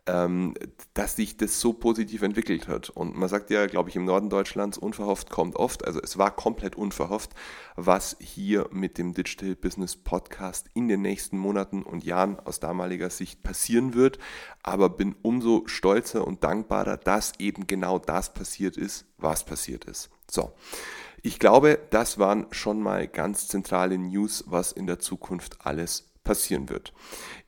ähm, 0.08 0.54
dass 0.94 1.16
sich 1.16 1.36
das 1.36 1.60
so 1.60 1.72
positiv 1.74 2.22
entwickelt 2.22 2.66
hat. 2.66 2.88
Und 2.90 3.16
man 3.16 3.28
sagt 3.28 3.50
ja, 3.50 3.66
glaube 3.66 3.90
ich, 3.90 3.96
im 3.96 4.06
Norden 4.06 4.30
Deutschlands, 4.30 4.78
unverhofft 4.78 5.30
kommt 5.30 5.56
oft. 5.56 5.86
Also 5.86 6.00
es 6.02 6.16
war 6.16 6.34
komplett 6.34 6.76
unverhofft, 6.76 7.34
was 7.76 8.16
hier 8.18 8.68
mit 8.72 8.98
dem 8.98 9.12
Digital 9.12 9.54
Business 9.54 9.96
Podcast 9.96 10.68
in 10.74 10.88
den 10.88 11.02
nächsten 11.02 11.38
Monaten 11.38 11.82
und 11.82 12.04
Jahren 12.04 12.40
aus 12.40 12.58
damaliger 12.58 13.10
Sicht 13.10 13.42
passieren 13.42 13.94
wird. 13.94 14.18
Aber 14.62 14.88
bin 14.88 15.14
umso 15.22 15.64
stolzer 15.66 16.26
und 16.26 16.42
dankbarer, 16.42 16.96
dass 16.96 17.34
eben 17.38 17.66
genau 17.66 17.98
das 17.98 18.32
passiert 18.32 18.76
ist, 18.76 19.04
was 19.18 19.44
passiert 19.44 19.84
ist. 19.84 20.10
So. 20.30 20.52
Ich 21.20 21.40
glaube, 21.40 21.80
das 21.90 22.18
waren 22.18 22.46
schon 22.52 22.80
mal 22.80 23.08
ganz 23.08 23.48
zentrale 23.48 23.98
News, 23.98 24.44
was 24.46 24.70
in 24.70 24.86
der 24.86 25.00
Zukunft 25.00 25.66
alles 25.66 26.07
passieren 26.28 26.68
wird. 26.68 26.92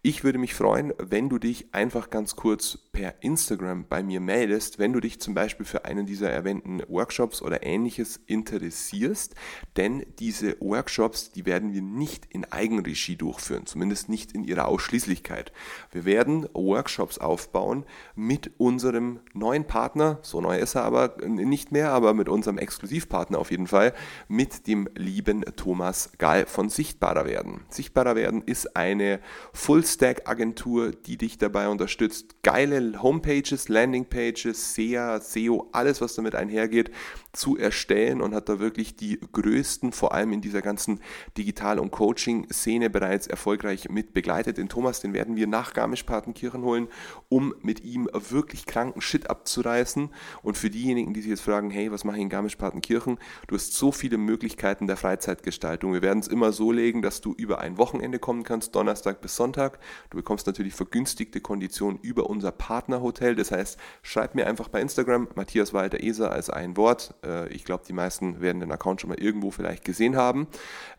Ich 0.03 0.25
würde 0.25 0.39
mich 0.39 0.55
freuen, 0.55 0.95
wenn 0.97 1.29
du 1.29 1.39
dich 1.39 1.75
einfach 1.75 2.09
ganz 2.09 2.35
kurz 2.35 2.79
per 2.93 3.23
Instagram 3.23 3.85
bei 3.87 4.03
mir 4.03 4.19
meldest, 4.19 4.79
wenn 4.79 4.95
du 4.95 5.01
dich 5.01 5.21
zum 5.21 5.35
Beispiel 5.35 5.67
für 5.67 5.85
einen 5.85 6.07
dieser 6.07 6.31
erwähnten 6.31 6.83
Workshops 6.89 7.43
oder 7.43 7.63
ähnliches 7.63 8.19
interessierst, 8.25 9.35
denn 9.77 10.07
diese 10.19 10.57
Workshops, 10.61 11.33
die 11.33 11.45
werden 11.45 11.75
wir 11.75 11.83
nicht 11.83 12.25
in 12.31 12.51
Eigenregie 12.51 13.17
durchführen, 13.17 13.67
zumindest 13.67 14.09
nicht 14.09 14.33
in 14.33 14.45
ihrer 14.45 14.69
Ausschließlichkeit. 14.69 15.53
Wir 15.93 16.07
werden 16.07 16.49
Workshops 16.55 17.19
aufbauen 17.19 17.85
mit 18.15 18.53
unserem 18.57 19.21
neuen 19.35 19.67
Partner, 19.67 20.19
so 20.23 20.41
neu 20.41 20.57
ist 20.57 20.77
er 20.77 20.85
aber 20.85 21.17
nicht 21.27 21.73
mehr, 21.73 21.93
aber 21.93 22.15
mit 22.15 22.31
unserem 22.31 22.57
Exklusivpartner 22.57 23.39
auf 23.39 23.51
jeden 23.51 23.67
Fall, 23.67 23.93
mit 24.29 24.67
dem 24.67 24.89
lieben 24.95 25.45
Thomas 25.57 26.13
Gall 26.17 26.47
von 26.47 26.71
Sichtbarer 26.71 27.27
werden. 27.27 27.67
Sichtbarer 27.69 28.17
werden 28.17 28.41
ist 28.47 28.70
eine 28.77 29.21
Full 29.53 29.81
Full-Stack-Agentur, 29.81 30.91
die 30.91 31.17
dich 31.17 31.39
dabei 31.39 31.69
unterstützt, 31.69 32.43
geile 32.43 33.03
Homepages, 33.03 33.69
Landingpages, 33.69 34.75
SEA, 34.75 35.21
SEO, 35.21 35.69
alles, 35.73 36.03
was 36.03 36.15
damit 36.15 36.35
einhergeht, 36.35 36.91
zu 37.33 37.57
erstellen 37.57 38.21
und 38.21 38.35
hat 38.35 38.49
da 38.49 38.59
wirklich 38.59 38.97
die 38.97 39.21
größten, 39.33 39.93
vor 39.93 40.13
allem 40.13 40.33
in 40.33 40.41
dieser 40.41 40.61
ganzen 40.61 41.01
Digital- 41.39 41.79
und 41.79 41.93
Coaching-Szene 41.93 42.91
bereits 42.91 43.27
erfolgreich 43.27 43.89
mit 43.89 44.13
begleitet. 44.13 44.59
Den 44.59 44.69
Thomas, 44.69 45.01
den 45.01 45.15
werden 45.15 45.37
wir 45.37 45.47
nach 45.47 45.73
Garmisch-Partenkirchen 45.73 46.63
holen, 46.63 46.89
um 47.29 47.55
mit 47.63 47.83
ihm 47.85 48.09
wirklich 48.13 48.67
kranken 48.67 49.01
Shit 49.01 49.31
abzureißen. 49.31 50.11
Und 50.43 50.59
für 50.59 50.71
diejenigen, 50.71 51.15
die 51.15 51.21
sich 51.21 51.31
jetzt 51.31 51.43
fragen, 51.43 51.71
hey, 51.71 51.91
was 51.93 52.05
mache 52.05 52.17
ich 52.17 52.23
in 52.23 52.29
Garmisch-Partenkirchen? 52.29 53.19
Du 53.47 53.55
hast 53.55 53.73
so 53.73 53.93
viele 53.93 54.19
Möglichkeiten 54.19 54.87
der 54.87 54.97
Freizeitgestaltung. 54.97 55.93
Wir 55.93 56.03
werden 56.03 56.19
es 56.19 56.29
immer 56.29 56.53
so 56.53 56.73
legen, 56.73 57.01
dass 57.01 57.21
du 57.21 57.33
über 57.33 57.61
ein 57.61 57.79
Wochenende 57.79 58.19
kommen 58.19 58.43
kannst, 58.43 58.60
Donnerstag 58.69 59.21
bis 59.21 59.37
Sonntag. 59.37 59.79
Du 60.11 60.19
bekommst 60.19 60.47
natürlich 60.47 60.75
vergünstigte 60.75 61.41
Konditionen 61.41 61.99
über 62.01 62.29
unser 62.29 62.53
Partnerhotel. 62.53 63.35
Das 63.35 63.51
heißt, 63.51 63.79
schreib 64.03 64.35
mir 64.35 64.47
einfach 64.47 64.69
bei 64.69 64.81
Instagram 64.81 65.29
Matthias 65.35 65.73
Walter 65.73 66.01
Eser 66.03 66.31
als 66.31 66.51
ein 66.51 66.77
Wort. 66.77 67.15
Äh, 67.25 67.49
ich 67.49 67.65
glaube, 67.65 67.85
die 67.87 67.93
meisten 67.93 68.41
werden 68.41 68.61
den 68.61 68.73
Account 68.73 69.01
schon 69.01 69.09
mal 69.09 69.19
irgendwo 69.19 69.51
vielleicht 69.51 69.85
gesehen 69.85 70.17
haben. 70.17 70.47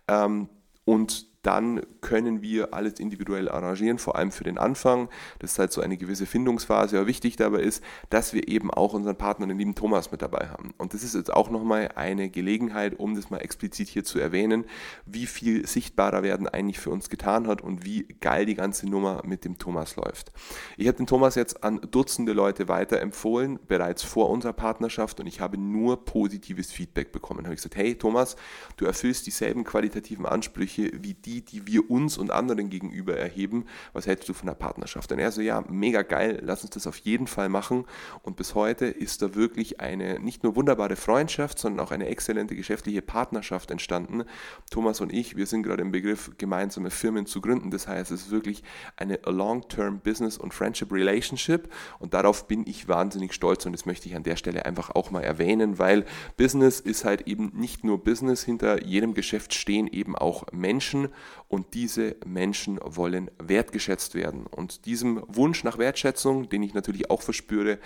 Ähm, 0.08 0.50
und 0.86 1.31
dann 1.44 1.82
können 2.02 2.42
wir 2.42 2.74
alles 2.74 3.00
individuell 3.00 3.50
arrangieren, 3.50 3.98
vor 3.98 4.16
allem 4.16 4.32
für 4.32 4.44
den 4.44 4.60
Anfang. 4.60 5.10
Das 5.40 5.54
ist 5.54 5.60
halt 5.60 5.72
so 5.72 5.82
eine 5.82 5.98
gewisse 5.98 6.28
Findungsphase. 6.28 6.98
Aber 6.98 7.08
wichtig 7.08 7.36
dabei 7.36 7.62
ist, 7.62 7.84
dass 8.10 8.34
wir 8.34 8.48
eben 8.48 8.70
auch 8.70 8.94
unseren 8.94 9.18
Partner, 9.18 9.48
den 9.48 9.58
lieben 9.58 9.74
Thomas, 9.74 10.12
mit 10.12 10.22
dabei 10.22 10.50
haben. 10.50 10.74
Und 10.78 10.94
das 10.94 11.04
ist 11.04 11.16
jetzt 11.16 11.34
auch 11.34 11.50
nochmal 11.50 11.90
eine 11.96 12.30
Gelegenheit, 12.30 13.00
um 13.00 13.16
das 13.16 13.32
mal 13.32 13.40
explizit 13.40 13.88
hier 13.88 14.04
zu 14.04 14.20
erwähnen, 14.20 14.66
wie 15.06 15.26
viel 15.26 15.66
sichtbarer 15.66 16.22
werden 16.22 16.48
eigentlich 16.48 16.80
für 16.80 16.92
uns 16.92 17.10
getan 17.10 17.48
hat 17.48 17.62
und 17.62 17.86
wie 17.86 18.04
geil 18.20 18.46
die 18.46 18.56
ganze 18.56 18.88
Nummer 18.88 19.24
mit 19.26 19.44
dem 19.44 19.58
Thomas 19.58 19.96
läuft. 19.96 20.32
Ich 20.78 20.88
habe 20.88 20.98
den 20.98 21.08
Thomas 21.08 21.34
jetzt 21.36 21.64
an 21.64 21.82
Dutzende 21.90 22.34
Leute 22.34 22.68
weiterempfohlen, 22.68 23.60
bereits 23.68 24.04
vor 24.04 24.30
unserer 24.30 24.54
Partnerschaft 24.54 25.20
und 25.20 25.26
ich 25.26 25.42
habe 25.42 25.58
nur 25.58 26.06
positives 26.06 26.72
Feedback 26.72 27.12
bekommen. 27.12 27.40
Da 27.40 27.46
habe 27.46 27.56
ich 27.56 27.62
gesagt, 27.62 27.78
hey 27.78 27.96
Thomas, 27.96 28.36
du 28.78 28.86
erfüllst 28.86 29.26
dieselben 29.26 29.64
qualitativen 29.64 30.26
Ansprüche 30.28 30.92
wie 31.02 31.16
die 31.16 31.31
die, 31.32 31.42
die 31.42 31.68
wir 31.68 31.90
uns 31.90 32.18
und 32.18 32.32
anderen 32.32 32.70
gegenüber 32.70 33.16
erheben. 33.16 33.66
Was 33.94 34.08
hältst 34.08 34.28
du 34.28 34.34
von 34.34 34.48
der 34.48 34.56
Partnerschaft? 34.56 35.12
Und 35.12 35.20
er 35.20 35.32
so, 35.32 35.42
ja, 35.42 35.64
mega 35.70 36.02
geil, 36.02 36.42
lass 36.44 36.64
uns 36.64 36.72
das 36.72 36.88
auf 36.88 36.98
jeden 36.98 37.28
Fall 37.28 37.50
machen. 37.50 37.86
Und 38.22 38.36
bis 38.36 38.56
heute 38.56 38.86
ist 38.86 39.22
da 39.22 39.36
wirklich 39.36 39.80
eine 39.80 40.20
nicht 40.20 40.44
nur 40.44 40.56
wunderbare 40.56 40.96
Freundschaft, 40.96 41.60
sondern 41.60 41.86
auch 41.86 41.92
eine 41.92 42.08
exzellente 42.08 42.56
geschäftliche 42.56 43.02
Partnerschaft 43.02 43.72
entstanden. 43.72 44.24
Thomas 44.70 45.00
und 45.02 45.14
ich, 45.14 45.38
wir 45.38 45.46
sind 45.46 45.64
gerade 45.64 45.82
im 45.82 45.92
Begriff, 45.92 46.32
gemeinsame 46.38 46.90
Firmen 46.90 47.26
zu 47.26 47.42
gründen. 47.42 47.72
Das 47.72 47.88
heißt, 47.88 48.12
es 48.12 48.24
ist 48.24 48.32
wirklich 48.32 48.64
eine 48.98 49.20
Long-Term 49.26 50.00
Business 50.00 50.38
und 50.38 50.54
Friendship 50.54 50.92
Relationship. 50.92 51.70
Und 52.00 52.14
darauf 52.14 52.48
bin 52.48 52.66
ich 52.68 52.88
wahnsinnig 52.88 53.34
stolz 53.34 53.66
und 53.66 53.74
das 53.74 53.86
möchte 53.86 54.10
ich 54.10 54.16
an 54.16 54.24
der 54.24 54.36
Stelle 54.36 54.66
einfach 54.66 54.90
auch 54.92 55.12
mal 55.12 55.24
erwähnen, 55.24 55.80
weil 55.80 56.06
Business 56.38 56.80
ist 56.80 57.06
halt 57.06 57.28
eben 57.28 57.52
nicht 57.54 57.84
nur 57.84 58.04
Business. 58.04 58.44
Hinter 58.44 58.84
jedem 58.84 59.14
Geschäft 59.14 59.54
stehen 59.54 59.88
eben 59.88 60.16
auch 60.16 60.52
Menschen 60.52 61.10
und 61.48 61.74
diese 61.74 62.16
Menschen 62.26 62.80
wollen 62.84 63.32
wertgeschätzt 63.40 64.16
werden. 64.16 64.46
Und 64.48 64.86
diesem 64.86 65.24
Wunsch 65.28 65.64
nach 65.64 65.78
Wertschätzung, 65.78 66.50
den 66.50 66.64
ich 66.64 66.74
natürlich 66.74 67.10
auch 67.10 67.22
verspüre, 67.22 67.80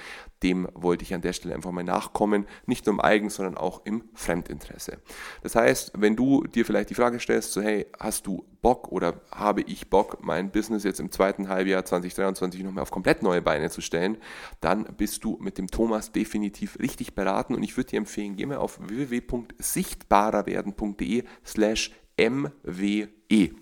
dem 0.44 0.68
wollte 0.74 1.04
ich 1.04 1.13
an 1.13 1.22
der 1.22 1.34
Stelle 1.34 1.56
einfach 1.56 1.72
mal 1.72 1.84
nachkommen, 1.84 2.46
nicht 2.65 2.86
nur 2.86 2.94
im 2.94 3.01
Eigen, 3.01 3.30
sondern 3.30 3.58
auch 3.58 3.86
im 3.86 4.04
Fremdinteresse. 4.13 5.00
Das 5.42 5.56
heißt, 5.56 5.94
wenn 5.98 6.15
du 6.15 6.44
dir 6.44 6.65
vielleicht 6.65 6.89
die 6.89 6.96
Frage 6.96 7.20
stellst, 7.20 7.54
so 7.54 7.62
hey, 7.62 7.88
hast 8.00 8.27
du 8.27 8.46
Bock 8.62 8.92
oder 8.92 9.22
habe 9.32 9.62
ich 9.62 9.89
Bock, 9.92 10.24
mein 10.24 10.50
Business 10.50 10.84
jetzt 10.84 11.00
im 11.00 11.12
zweiten 11.12 11.50
Halbjahr 11.50 11.86
2023 11.86 12.63
nochmal 12.63 12.82
auf 12.82 12.89
komplett 12.89 13.22
neue 13.22 13.44
Beine 13.44 13.70
zu 13.70 13.82
stellen, 13.82 14.18
dann 14.60 14.86
bist 14.98 15.24
du 15.24 15.38
mit 15.39 15.60
dem 15.60 15.68
Thomas 15.68 16.12
definitiv 16.12 16.80
richtig 16.80 17.13
beraten 17.13 17.54
und 17.54 17.62
ich 17.62 17.77
würde 17.77 17.92
dir 17.92 17.98
empfehlen, 17.98 18.36
geh 18.36 18.48
mal 18.48 18.58
auf 18.58 18.80
www.sichtbarerwerden.de 18.82 21.25
slash 21.46 21.92
MWE. 22.17 23.10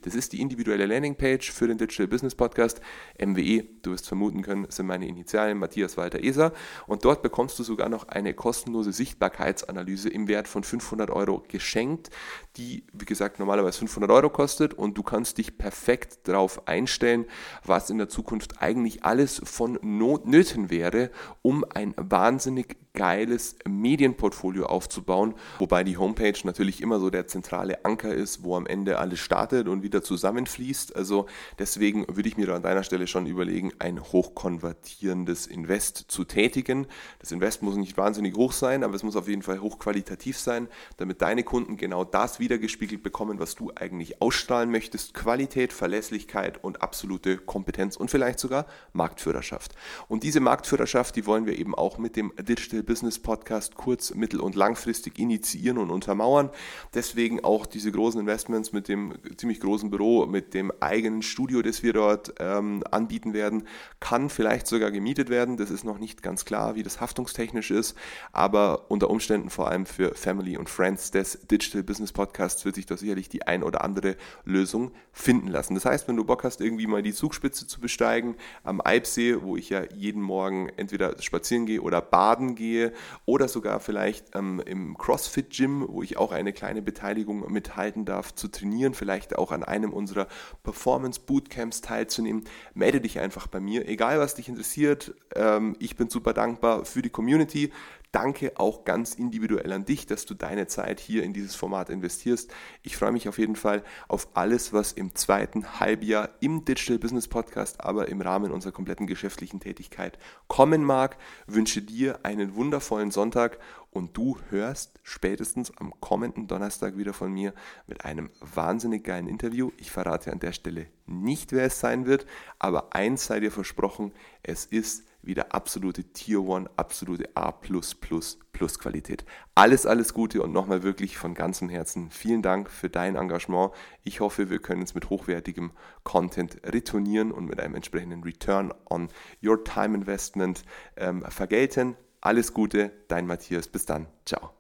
Das 0.04 0.14
ist 0.14 0.34
die 0.34 0.42
individuelle 0.42 0.86
Landingpage 0.86 1.52
für 1.52 1.68
den 1.68 1.78
Digital 1.80 2.08
Business 2.08 2.36
Podcast. 2.36 2.82
MWE, 3.20 3.64
du 3.82 3.92
wirst 3.92 4.08
vermuten 4.08 4.44
können, 4.44 4.68
sind 4.70 4.86
meine 4.86 5.08
Initialen 5.08 5.58
Matthias 5.58 5.98
Walter 5.98 6.24
Eser. 6.24 6.54
Und 6.86 7.04
dort 7.04 7.24
bekommst 7.24 7.58
du 7.58 7.64
sogar 7.64 7.90
noch 7.90 8.08
eine 8.08 8.36
kostenlose 8.36 8.92
Sichtbarkeitsanalyse 8.92 10.10
im 10.10 10.28
Wert 10.28 10.48
von 10.48 10.64
500 10.64 11.10
Euro 11.10 11.44
geschenkt, 11.48 12.12
die, 12.58 12.86
wie 12.94 13.06
gesagt, 13.06 13.40
normalerweise 13.40 13.80
500 13.80 14.12
Euro 14.12 14.30
kostet. 14.30 14.76
Und 14.76 14.98
du 14.98 15.04
kannst 15.04 15.40
dich 15.40 15.58
perfekt 15.58 16.28
darauf 16.28 16.68
einstellen, 16.68 17.26
was 17.66 17.90
in 17.90 17.98
der 17.98 18.10
Zukunft 18.10 18.62
eigentlich 18.62 19.04
alles 19.04 19.42
von 19.44 19.80
Not 19.82 20.28
nöten 20.28 20.70
wäre, 20.70 21.10
um 21.42 21.66
ein 21.74 21.96
wahnsinnig 21.98 22.78
geiles 22.96 23.56
Medienportfolio 23.68 24.68
aufzubauen, 24.68 25.34
wobei 25.58 25.84
die 25.84 25.98
Homepage 25.98 26.38
natürlich 26.44 26.80
immer 26.80 27.00
so 27.00 27.10
der 27.10 27.26
zentrale 27.26 27.84
Anker 27.86 28.14
ist, 28.14 28.44
wo 28.44 28.56
am 28.56 28.68
Ende 28.68 29.00
alles 29.00 29.20
startet 29.20 29.68
und 29.68 29.82
wieder 29.82 30.04
zusammenfließt. 30.04 30.96
Also 30.96 31.26
deswegen 31.58 32.06
würde 32.08 32.30
ich 32.30 32.38
mir 32.38 32.54
an 32.54 32.62
deiner 32.62 32.84
Stelle 32.84 33.08
schon 33.08 33.26
überlegen, 33.26 33.72
ein 33.80 34.00
hochkonvertierendes 34.00 35.48
Invest 35.48 36.06
zu 36.08 36.24
tätigen. 36.24 36.86
Das 37.18 37.32
Invest 37.32 37.64
muss 37.64 37.78
nicht 37.78 37.98
wahnsinnig 37.98 38.36
hoch 38.36 38.52
sein, 38.52 38.84
aber 38.84 38.94
es 38.94 39.02
muss 39.02 39.16
auf 39.16 39.28
jeden 39.28 39.42
Fall 39.42 39.60
hochqualitativ 39.60 40.38
sein, 40.38 40.68
damit 40.98 41.24
deine 41.24 41.44
Kunden 41.44 41.78
genau 41.78 42.04
das 42.04 42.40
wiedergespiegelt 42.40 43.02
bekommen, 43.02 43.40
was 43.40 43.56
du 43.56 43.72
eigentlich 43.74 44.22
ausstrahlen 44.22 44.70
möchtest. 44.70 45.16
Qualität, 45.16 45.74
Verlässlichkeit 45.74 46.64
und 46.64 46.84
absolute 46.84 47.38
Kompetenz 47.38 47.98
und 47.98 48.12
vielleicht 48.12 48.38
sogar 48.38 48.68
Marktführerschaft. 48.92 49.74
Und 50.08 50.22
diese 50.22 50.42
Marktführerschaft, 50.42 51.16
die 51.16 51.26
wollen 51.26 51.48
wir 51.48 51.58
eben 51.58 51.74
auch 51.74 51.98
mit 51.98 52.16
dem 52.16 52.32
Digital 52.38 52.83
Business 52.84 53.20
Podcast 53.20 53.76
kurz-, 53.76 54.14
mittel- 54.14 54.40
und 54.40 54.56
langfristig 54.56 55.20
initiieren 55.20 55.78
und 55.78 55.90
untermauern. 55.90 56.50
Deswegen 56.94 57.44
auch 57.44 57.66
diese 57.66 57.92
großen 57.92 58.20
Investments 58.20 58.74
mit 58.74 58.88
dem 58.88 59.14
ziemlich 59.38 59.60
großen 59.60 59.90
Büro, 59.90 60.26
mit 60.26 60.54
dem 60.54 60.72
eigenen 60.80 61.22
Studio, 61.22 61.62
das 61.62 61.84
wir 61.84 61.94
dort 61.94 62.34
ähm, 62.40 62.84
anbieten 62.92 63.34
werden, 63.34 63.68
kann 64.00 64.30
vielleicht 64.30 64.68
sogar 64.68 64.92
gemietet 64.92 65.30
werden. 65.30 65.58
Das 65.58 65.72
ist 65.72 65.84
noch 65.84 66.00
nicht 66.00 66.22
ganz 66.22 66.46
klar, 66.46 66.76
wie 66.76 66.84
das 66.84 67.02
haftungstechnisch 67.02 67.72
ist, 67.72 67.96
aber 68.32 68.92
unter 68.92 69.10
Umständen 69.10 69.50
vor 69.50 69.70
allem 69.70 69.86
für 69.86 70.16
Family 70.16 70.58
und 70.58 70.70
Friends 70.70 71.12
des 71.12 71.40
Digital 71.50 71.84
Business 71.84 72.12
Podcasts 72.12 72.66
wird 72.66 72.76
sich 72.76 72.86
da 72.86 72.98
sicherlich 72.98 73.30
die 73.30 73.48
ein 73.48 73.64
oder 73.64 73.84
andere 73.84 74.16
Lösung 74.46 74.92
finden 75.12 75.48
lassen. 75.48 75.76
Das 75.76 75.86
heißt, 75.86 76.08
wenn 76.08 76.16
du 76.16 76.26
Bock 76.26 76.44
hast, 76.44 76.62
irgendwie 76.62 76.88
mal 76.88 77.02
die 77.02 77.14
Zugspitze 77.14 77.68
zu 77.68 77.80
besteigen 77.80 78.36
am 78.64 78.82
Eibsee, 78.84 79.42
wo 79.42 79.56
ich 79.56 79.70
ja 79.70 79.84
jeden 79.96 80.22
Morgen 80.22 80.70
entweder 80.76 81.22
spazieren 81.22 81.66
gehe 81.66 81.82
oder 81.82 82.02
baden 82.02 82.56
gehe, 82.56 82.73
gehe 82.74 82.94
oder 83.26 83.48
sogar 83.48 83.80
vielleicht 83.80 84.36
ähm, 84.36 84.62
im 84.66 84.98
CrossFit 84.98 85.52
Gym, 85.52 85.86
wo 85.88 86.02
ich 86.02 86.18
auch 86.18 86.32
eine 86.32 86.54
kleine 86.54 86.82
Beteiligung 86.82 87.52
mithalten 87.52 88.06
darf, 88.06 88.34
zu 88.34 88.48
trainieren, 88.48 88.94
vielleicht 88.94 89.38
auch 89.38 89.52
an 89.52 89.64
einem 89.64 89.94
unserer 89.94 90.28
Performance 90.64 91.22
Bootcamps 91.22 91.82
teilzunehmen, 91.82 92.44
melde 92.74 93.02
dich 93.02 93.20
einfach 93.20 93.48
bei 93.48 93.60
mir, 93.60 93.88
egal 93.88 94.20
was 94.20 94.36
dich 94.36 94.50
interessiert. 94.50 95.14
Ähm, 95.36 95.76
ich 95.80 95.96
bin 95.96 96.10
super 96.10 96.34
dankbar 96.34 96.86
für 96.86 97.02
die 97.02 97.10
Community 97.10 97.72
danke 98.14 98.54
auch 98.56 98.86
ganz 98.86 99.16
individuell 99.16 99.74
an 99.74 99.86
dich, 99.86 100.06
dass 100.06 100.26
du 100.26 100.36
deine 100.36 100.68
Zeit 100.68 101.00
hier 101.00 101.24
in 101.24 101.34
dieses 101.34 101.56
Format 101.56 101.90
investierst. 101.90 102.54
Ich 102.84 102.96
freue 102.96 103.12
mich 103.12 103.28
auf 103.28 103.40
jeden 103.40 103.56
Fall 103.56 103.84
auf 104.08 104.30
alles, 104.36 104.72
was 104.72 104.94
im 104.94 105.16
zweiten 105.16 105.80
Halbjahr 105.80 106.30
im 106.40 106.64
Digital 106.64 107.00
Business 107.00 107.28
Podcast, 107.28 107.82
aber 107.82 108.08
im 108.08 108.22
Rahmen 108.22 108.52
unserer 108.52 108.72
kompletten 108.72 109.08
geschäftlichen 109.08 109.60
Tätigkeit 109.60 110.20
kommen 110.48 110.84
mag. 110.84 111.18
Wünsche 111.48 111.82
dir 111.82 112.20
einen 112.24 112.56
wundervollen 112.56 113.10
Sonntag 113.10 113.58
und 113.90 114.16
du 114.16 114.38
hörst 114.50 115.00
spätestens 115.02 115.76
am 115.78 115.94
kommenden 116.00 116.48
Donnerstag 116.48 116.98
wieder 116.98 117.14
von 117.14 117.32
mir 117.32 117.54
mit 117.88 118.06
einem 118.06 118.30
wahnsinnig 118.40 119.04
geilen 119.04 119.28
Interview. 119.28 119.72
Ich 119.78 119.92
verrate 119.92 120.32
an 120.32 120.40
der 120.40 120.52
Stelle 120.52 120.88
nicht, 121.08 121.52
wer 121.52 121.66
es 121.66 121.80
sein 121.80 122.06
wird, 122.06 122.28
aber 122.60 122.94
eins 122.96 123.26
sei 123.26 123.40
dir 123.40 123.52
versprochen, 123.52 124.12
es 124.44 124.66
ist 124.66 125.04
wieder 125.24 125.54
absolute 125.54 126.04
Tier 126.04 126.40
1, 126.40 126.70
absolute 126.76 127.30
A++ 127.36 127.52
Plus 127.52 128.80
Qualität. 128.80 129.26
Alles, 129.56 129.86
alles 129.86 130.14
Gute 130.14 130.42
und 130.42 130.52
nochmal 130.52 130.84
wirklich 130.84 131.18
von 131.18 131.34
ganzem 131.34 131.70
Herzen 131.70 132.12
vielen 132.12 132.42
Dank 132.42 132.70
für 132.70 132.90
dein 132.90 133.16
Engagement. 133.16 133.72
Ich 134.04 134.20
hoffe, 134.20 134.50
wir 134.50 134.60
können 134.60 134.84
es 134.84 134.94
mit 134.94 135.10
hochwertigem 135.10 135.72
Content 136.04 136.62
retournieren 136.66 137.32
und 137.32 137.46
mit 137.46 137.60
einem 137.60 137.76
entsprechenden 137.76 138.24
Return 138.24 138.74
on 138.90 139.10
Your 139.44 139.64
Time 139.64 139.96
Investment 139.96 140.64
ähm, 140.98 141.24
vergelten. 141.24 141.96
Alles 142.22 142.54
Gute, 142.54 142.92
dein 143.08 143.28
Matthias. 143.28 143.68
Bis 143.68 143.86
dann. 143.86 144.08
Ciao. 144.26 144.54